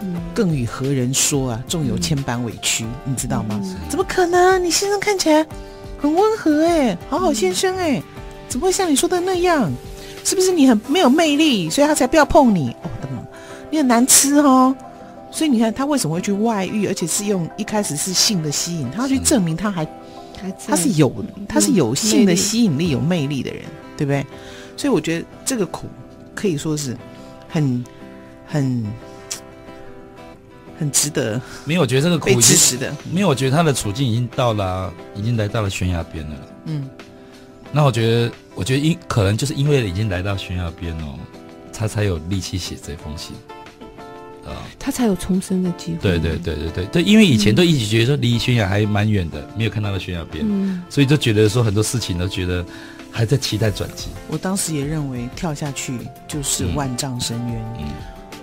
[0.00, 1.62] 嗯，更与何人说啊？
[1.68, 3.60] 纵有千般委屈，你知道吗？
[3.62, 4.62] 嗯怎么可能？
[4.62, 5.46] 你先生看起来
[5.98, 8.02] 很温和哎，好好先生哎，
[8.48, 9.72] 怎么会像你说的那样？
[10.24, 12.74] 是不是你很没有魅力，所以他才不要碰你？
[13.76, 14.74] 你很难吃哦。
[15.30, 19.86] 所以你看他为什么会去外遇，而且是用一开始是性的吸引，他要去证明他还
[20.66, 21.12] 他是有
[21.46, 23.62] 他是有性的吸引力、有魅力的人，
[23.98, 24.24] 对不对？
[24.76, 25.88] 所以我觉得这个苦
[26.34, 26.96] 可以说是
[27.48, 27.84] 很
[28.46, 28.86] 很
[30.78, 32.94] 很值得没有，我觉得这个苦被已经支持的。
[33.12, 36.36] 没有，我觉得他的处境已经到了，已经来到了悬崖边了。
[36.66, 36.88] 嗯，
[37.72, 41.18] 那我觉得，我觉得因可能就是因为已经来到悬崖边哦，
[41.72, 43.34] 他才有力气写这封信
[44.46, 44.62] 啊。
[44.78, 45.98] 他才有重生的机会。
[46.00, 52.64] 对对对对对对，因为以前都一直觉得说离悬崖还蛮远的，没有看到那悬崖边，嗯，所以就觉得说很多事情都觉得
[53.10, 54.08] 还在期待转机。
[54.28, 57.64] 我当时也认为跳下去就是万丈深渊。
[57.78, 57.84] 嗯，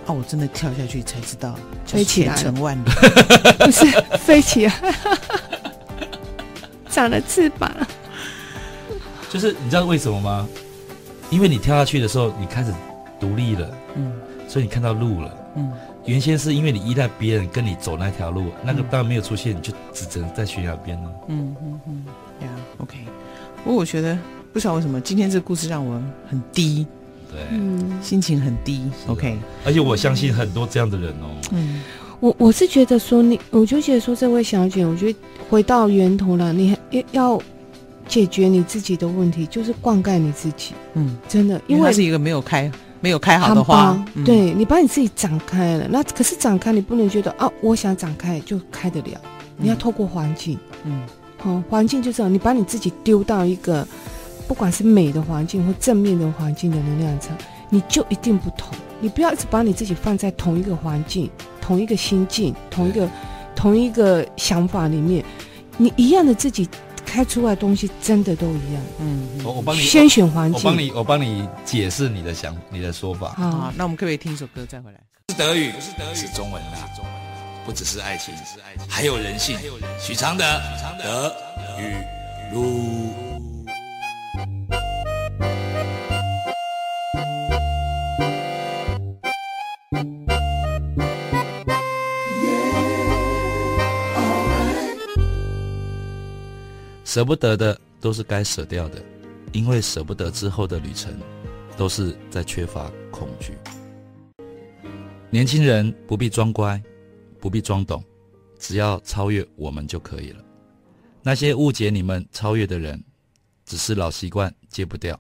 [0.06, 2.90] 啊，我真的跳下去才知道，飞起来成万里。
[3.60, 3.86] 不是
[4.18, 4.74] 飞起来，
[6.90, 7.72] 长了翅膀。
[9.32, 10.48] 就是你知道为什么吗？
[11.32, 12.72] 因为你跳下去的时候，你开始
[13.20, 14.12] 独立了，嗯
[14.48, 15.38] 所以你看到路了。
[15.56, 15.72] 嗯
[16.06, 21.10] 原先是因为你依赖别人跟你走那条路，那个当然没有出现，你就只能在悬崖边了。
[21.28, 22.06] 嗯嗯嗯，
[22.42, 22.98] 呀、yeah,，OK。
[23.64, 24.18] 不过我觉得
[24.52, 26.86] 不知道为什么今天这个故事让我很低，
[27.32, 28.82] 对，嗯，心情很低。
[29.08, 31.32] OK，而且我相信很多这样的人哦。
[31.52, 31.82] 嗯，
[32.20, 35.18] 我我是觉得说你，我就觉得说这位小姐，我觉得
[35.50, 37.42] 回到源头了，你要要
[38.10, 40.74] 解决你自己的问题，就是灌溉你自己。
[40.96, 42.70] 嗯，真的，因为它是一个没有开。
[43.04, 49.20] 没有开好的花，嗯、对你把你自己展开了，那可是展开，你不能觉得啊，我想展开就开得了，
[49.58, 51.02] 你要透过环境，嗯，
[51.38, 53.86] 好、哦，环境就是你把你自己丢到一个
[54.48, 57.38] 不管是美的环境或正面的环境的能量场，
[57.70, 58.70] 你就一定不同。
[59.02, 63.10] 你不要一直把你自己放在同一个环境、同一个心境、同一个
[63.54, 65.26] 同一个想法里面，
[65.76, 66.70] 你一样的自己。
[67.14, 68.82] 开出来的东西真的都一样。
[69.00, 73.34] 嗯，我我帮你先选环境，我帮你我帮你解释你的想你的说法。
[73.34, 75.00] 好，那我们可不可以听一首歌再回来？
[75.30, 76.78] 是德语，不是德语，是中文的。
[77.66, 79.60] 不只是爱情，是爱情，还有人性。
[80.00, 80.44] 许常德，
[81.04, 81.32] 德
[81.80, 81.96] 语
[82.52, 83.13] 路。
[97.14, 99.00] 舍不得的都是该舍掉的，
[99.52, 101.16] 因为舍不得之后的旅程，
[101.78, 103.54] 都是在缺乏恐惧。
[105.30, 106.82] 年轻人不必装乖，
[107.40, 108.04] 不必装懂，
[108.58, 110.44] 只要超越我们就可以了。
[111.22, 113.00] 那些误解你们超越的人，
[113.64, 115.16] 只是老习惯戒不掉，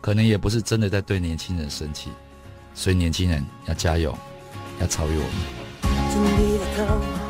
[0.00, 2.08] 可能也不是真的在对年轻人生气。
[2.72, 4.16] 所以年轻人要加油，
[4.80, 5.24] 要超越我
[7.12, 7.21] 们。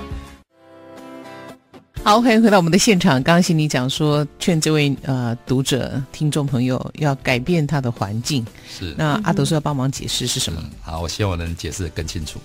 [2.04, 3.22] 好欢迎回到我们的现场。
[3.22, 8.44] 刚刚心里讲说，劝这位呃读者、听众朋友要改变他的环境。
[8.68, 10.60] 是，那阿德说要帮忙解释是什么？
[10.64, 12.40] 嗯、好，我希望我能解释得更清楚。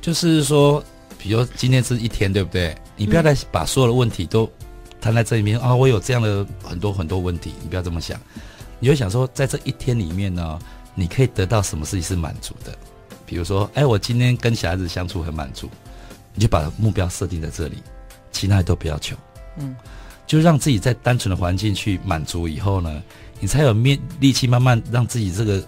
[0.00, 0.82] 就是说，
[1.16, 2.76] 比如今天是一天，对不对？
[2.96, 4.50] 你不要再把所有的问题都
[5.00, 5.76] 摊在这里面啊、嗯哦！
[5.76, 8.20] 我有这样的很多很多问题，你不要这么想。
[8.80, 10.58] 你就想说，在这一天里面呢，
[10.96, 12.76] 你可以得到什么事情是满足的？
[13.24, 15.70] 比如说，哎，我今天跟小孩子相处很满足，
[16.34, 17.76] 你就把目标设定在这里。
[18.36, 19.16] 其他都不要求，
[19.56, 19.74] 嗯，
[20.26, 23.02] 就让自己在单纯的环境去满足以后呢，
[23.40, 25.62] 你才有面力气慢慢让自己这个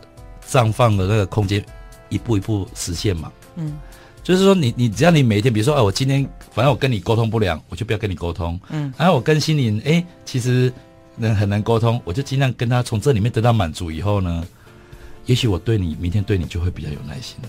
[0.46, 1.64] 绽放的那个空间
[2.10, 3.78] 一步一步实现嘛，嗯，
[4.22, 10.70] 就是说你你只要你每一天，比如说，哎，我今天反正我跟你沟通不良，我就不要跟你沟通，嗯，然后我跟心灵，哎，其实
[11.16, 14.46] 能很难沟通，我就尽量跟他从这里面得到满足以后呢，
[15.26, 17.48] 也许我对你明天对你就会比较有耐心了，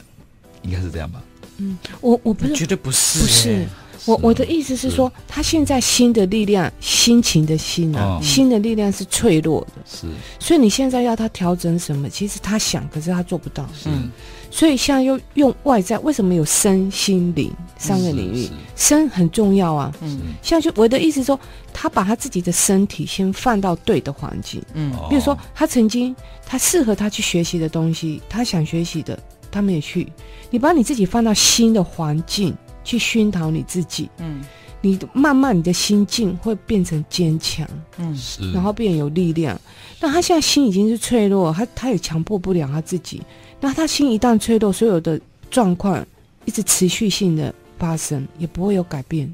[0.62, 1.22] 应该是这样吧？
[1.58, 3.68] 嗯，我我不是绝对不是，不是。
[4.06, 10.08] 我我的意思是说，他现在心的力量，心情的心啊，心的力量是脆弱的，是。
[10.40, 12.10] 所以你现在要他调整什么？
[12.10, 13.68] 其实他想，可是他做不到。
[13.86, 14.10] 嗯。
[14.52, 18.50] 所以现在又用外在，为什么有身心灵三个领域？
[18.76, 19.94] 身很重要啊。
[20.02, 20.20] 嗯。
[20.42, 21.40] 像就我的意思说，
[21.72, 24.62] 他把他自己的身体先放到对的环境。
[24.74, 24.92] 嗯。
[25.10, 29.20] 比如说，他曾经他适合他去学习的东西，他想学习的，
[29.52, 30.12] 他没有去。
[30.50, 32.56] 你把你自己放到新的环境。
[32.90, 34.42] 去熏陶你自己，嗯，
[34.82, 37.68] 你慢慢你的心境会变成坚强，
[38.00, 39.62] 嗯，是，然后变有力量。
[40.00, 43.22] 那他现在心已经是脆弱，他他也强迫不了他自己。
[43.62, 45.22] 那他心一旦脆弱，所有的
[45.52, 46.04] 状况
[46.46, 49.32] 一直持续性的发生，也不会有改变。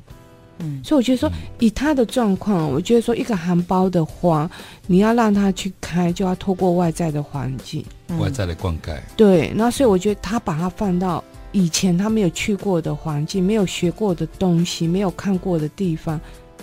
[0.59, 4.51] 嗯，所以我觉得说，以他的状况，我觉得说，一个含苞的花，
[4.85, 7.85] 你要让它去开，就要透过外在的环境，
[8.19, 8.99] 外在的灌溉。
[9.15, 11.23] 对，那所以我觉得他把它放到。
[11.55, 16.19] 以前他没有去过的环境，没有学过的东西，没有看过的地方，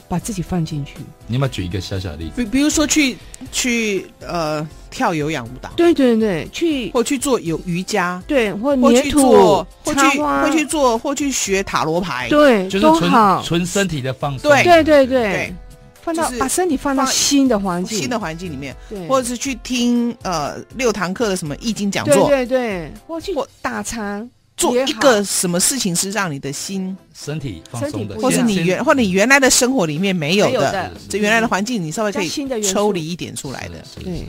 [0.06, 0.96] 把自己放进去。
[1.26, 2.32] 你要不要举一个小小的例子？
[2.36, 3.16] 比比如说去
[3.50, 13.10] 去呃跳有氧舞蹈，对对对，去或去做有瑜伽，对，或或去做，或去或去做，或去学塔罗牌，对，就是纯
[13.42, 14.50] 纯身体的放松。
[14.50, 14.62] 对。
[14.62, 15.54] 对对对，
[16.02, 24.28] 放到把身体放到新的环境，新的环境里面，对，或者是去听呃六堂课的什么易经讲座，对对对，或去打禅。
[24.62, 32.28] 做一个什么事情是让你的心、身体放松的，或是你原或者你原来的生活里面没有的，这原来的环境你稍微可以
[32.62, 34.24] 抽离一点出来的，对，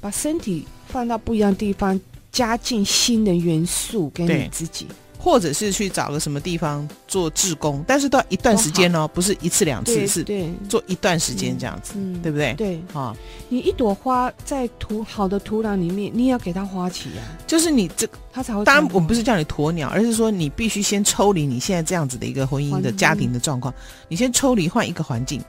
[0.00, 1.98] 把身体放到不一样的地方，
[2.30, 4.86] 加进新的元素给你自己。
[5.26, 10.24] 或者是去找个什么地方做志工，但是都要一段时间哦，不是一次两次，是
[10.68, 12.54] 做一段时间这样子，对不对？
[12.54, 13.12] 对啊，
[13.48, 17.26] 你一朵花在土好的土壤里面，你也要给它花期啊。
[17.44, 18.64] 就是你这它才会。
[18.64, 23.74] 当然，我不是叫你鸵鸟，而是说你必须先抽离你现在这样子的一个婚姻的家庭的状况，
[24.06, 25.40] 你先抽离换一个环境，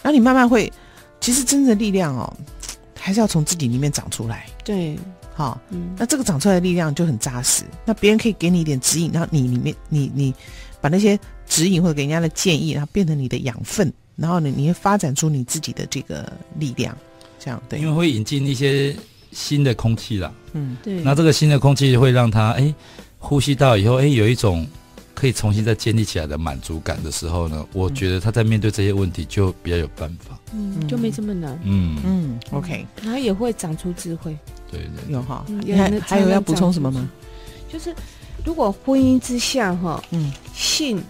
[0.00, 0.72] 然后你慢慢会，
[1.20, 2.32] 其实真正的力量哦，
[2.96, 4.46] 还是要从自己里面长出来。
[4.64, 4.96] 对。
[5.34, 7.64] 好，嗯那这个长出来的力量就很扎实。
[7.84, 10.32] 那别人可以给你一点指引，然后你里面你你
[10.80, 16.96] 把那些指引或者给人家的建议，然后变成你的养分，然后呢，你会发展出你自己的这个力量，
[17.40, 18.94] 这样对因为会引进一些
[19.32, 20.32] 新的空气啦。
[20.52, 22.72] 嗯对，那这个新的空气会让他哎
[23.18, 24.64] 呼吸到以后哎有一种
[25.14, 30.38] 可以重新再建立起来的满足感的时候呢，我觉得他在面对这些问题就比较有办法。
[30.52, 34.36] 嗯，就没这么难，嗯，嗯，OK，然后也会长出智慧。
[34.74, 35.44] 对对有哈
[35.76, 37.08] 还有还有要补充什么吗？
[37.72, 37.94] 就是
[38.44, 41.02] 如果婚姻之下哈，嗯性，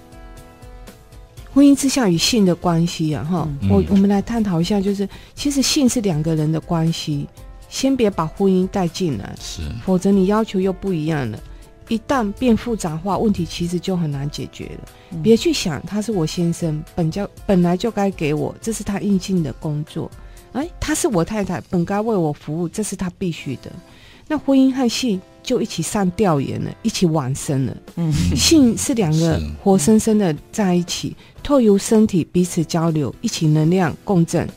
[1.52, 7.26] 婚姻之下与性的关系啊哈，嗯我我们来探讨一下，就是其实性是两个人的关系，
[7.68, 11.38] 先别把婚姻带进来，是，否则你要求又不一样了。
[11.88, 14.88] 一旦变复杂化，问题其实就很难解决了。
[15.12, 20.10] 嗯别去想他是我先生，本就本来就该给我，这是他应尽的工作。
[20.55, 23.70] 哎，她是我太太，本该为我服务，这是她必须的。
[24.26, 27.76] 那婚姻和性就一起上吊研了，一起往生了。
[27.96, 34.48] 嗯性是两个活生生的在一起，透由身体彼此交流，一起能量共振。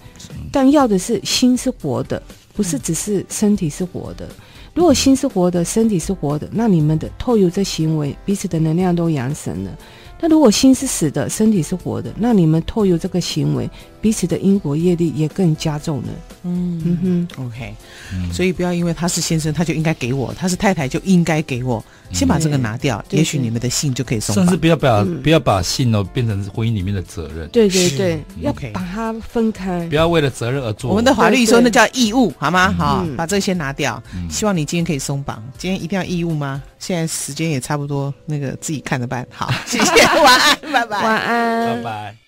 [0.54, 2.22] 但要的是心是活的，
[2.54, 4.30] 不是只是身体是活的。
[4.74, 9.78] 如果心是活的，身体是活的，那你们的透由这行为，彼此的能量都扬升了。
[10.20, 13.70] 那如果心是死的，身体是活的，那你们透由这个行为，
[14.02, 16.08] 彼此的因果业力也更加重了。
[16.44, 17.74] 嗯嗯哼，，OK，
[18.14, 21.84] 嗯所以不要因为他是先生，他就应该给我；他是太太就应该给我。
[22.14, 24.56] 先把这个拿掉，也许你们的信就可以松甚至。
[24.56, 29.96] 不要把嗯不要把信哦变成婚姻里面的责任，对对对，要把它分开不。
[29.96, 30.90] 要为了责任而做。
[30.90, 32.72] 我们的法律说那叫义务，好吗？
[32.78, 34.02] 好，嗯把这个先拿掉。
[34.16, 35.44] 嗯希望你今天可以松绑。
[35.58, 36.64] 今天一定要义务吗？
[36.80, 39.28] 现在时间也差不多，那个自己看着办。
[39.30, 41.04] 好，谢谢， 晚安，拜拜。
[41.04, 42.27] 晚安，拜拜。